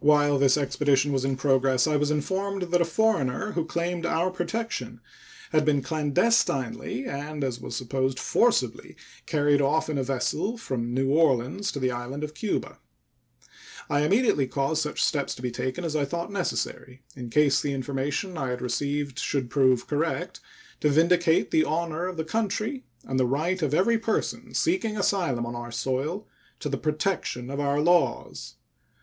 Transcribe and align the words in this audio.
While 0.00 0.38
this 0.38 0.58
expedition 0.58 1.10
was 1.10 1.24
in 1.24 1.38
progress 1.38 1.86
I 1.86 1.96
was 1.96 2.10
informed 2.10 2.64
that 2.64 2.82
a 2.82 2.84
foreigner 2.84 3.52
who 3.52 3.64
claimed 3.64 4.04
our 4.04 4.30
protection 4.30 5.00
had 5.52 5.64
been 5.64 5.80
clandestinely 5.80 7.06
and, 7.06 7.42
as 7.42 7.58
was 7.62 7.74
supposed, 7.74 8.20
forcibly 8.20 8.94
carried 9.24 9.62
off 9.62 9.88
in 9.88 9.96
a 9.96 10.02
vessel 10.02 10.58
from 10.58 10.92
New 10.92 11.10
Orleans 11.10 11.72
to 11.72 11.78
the 11.80 11.90
island 11.90 12.22
of 12.22 12.34
Cuba. 12.34 12.78
I 13.88 14.02
immediately 14.02 14.46
caused 14.46 14.82
such 14.82 15.02
steps 15.02 15.34
to 15.36 15.40
be 15.40 15.50
taken 15.50 15.82
as 15.82 15.96
I 15.96 16.04
thought 16.04 16.30
necessary, 16.30 17.00
in 17.16 17.30
case 17.30 17.62
the 17.62 17.72
information 17.72 18.36
I 18.36 18.50
had 18.50 18.60
received 18.60 19.18
should 19.18 19.48
prove 19.48 19.86
correct, 19.86 20.40
to 20.80 20.90
vindicate 20.90 21.50
the 21.50 21.64
honor 21.64 22.06
of 22.06 22.18
the 22.18 22.24
country 22.24 22.84
and 23.06 23.18
the 23.18 23.24
right 23.24 23.62
of 23.62 23.72
every 23.72 23.96
person 23.98 24.52
seeking 24.52 24.90
an 24.96 25.00
asylum 25.00 25.46
on 25.46 25.56
our 25.56 25.72
soil 25.72 26.28
to 26.60 26.68
the 26.68 26.76
protection 26.76 27.48
of 27.48 27.60
our 27.60 27.80
laws. 27.80 28.56